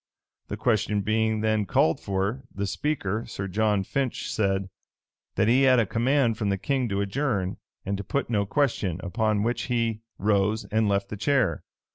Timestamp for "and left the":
10.71-11.17